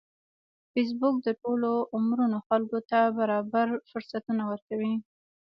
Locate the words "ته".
2.89-2.99